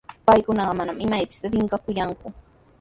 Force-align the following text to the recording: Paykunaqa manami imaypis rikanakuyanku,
Paykunaqa 0.27 0.73
manami 0.77 1.01
imaypis 1.05 1.39
rikanakuyanku, 1.51 2.27